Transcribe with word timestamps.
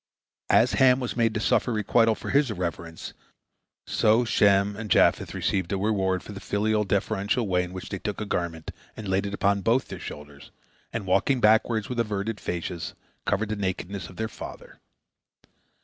"As 0.49 0.71
Ham 0.71 0.99
was 0.99 1.15
made 1.15 1.35
to 1.35 1.39
suffer 1.39 1.71
requital 1.71 2.15
for 2.15 2.31
his 2.31 2.49
irreverence, 2.49 3.13
so 3.85 4.25
Shem 4.25 4.75
and 4.75 4.89
Japheth 4.89 5.35
received 5.35 5.71
a 5.71 5.77
reward 5.77 6.23
for 6.23 6.31
the 6.31 6.39
filial, 6.39 6.83
deferential 6.83 7.47
way 7.47 7.61
in 7.61 7.71
which 7.71 7.89
they 7.89 7.99
took 7.99 8.19
a 8.19 8.25
garment 8.25 8.71
and 8.97 9.07
laid 9.07 9.27
it 9.27 9.33
upon 9.35 9.61
both 9.61 9.89
their 9.89 9.99
shoulders, 9.99 10.49
and 10.91 11.05
walking 11.05 11.39
backward, 11.39 11.85
with 11.87 11.99
averted 11.99 12.39
faces, 12.39 12.95
covered 13.27 13.49
the 13.49 13.55
nakedness 13.55 14.09
of 14.09 14.15
their 14.15 14.27
father. 14.27 14.79